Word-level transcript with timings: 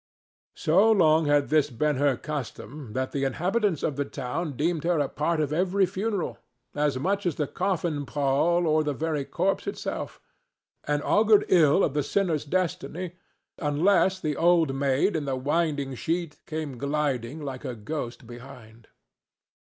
So 0.55 0.91
long 0.91 1.27
had 1.27 1.49
this 1.49 1.69
been 1.69 1.97
her 1.97 2.17
custom 2.17 2.93
that 2.93 3.11
the 3.11 3.23
inhabitants 3.23 3.83
of 3.83 3.97
the 3.97 4.03
town 4.03 4.53
deemed 4.57 4.83
her 4.83 4.97
a 4.97 5.07
part 5.07 5.39
of 5.39 5.53
every 5.53 5.85
funeral, 5.85 6.39
as 6.73 6.97
much 6.97 7.27
as 7.27 7.35
the 7.35 7.45
coffin 7.45 8.07
pall 8.07 8.65
or 8.65 8.83
the 8.83 8.95
very 8.95 9.23
corpse 9.25 9.67
itself, 9.67 10.19
and 10.85 11.03
augured 11.03 11.45
ill 11.49 11.83
of 11.83 11.93
the 11.93 12.01
sinner's 12.01 12.45
destiny 12.45 13.13
unless 13.59 14.19
the 14.19 14.35
Old 14.35 14.73
Maid 14.73 15.15
in 15.15 15.25
the 15.25 15.35
Winding 15.35 15.93
Sheet 15.93 16.39
came 16.47 16.79
gliding 16.79 17.39
like 17.39 17.63
a 17.63 17.75
ghost 17.75 18.25
behind. 18.25 18.87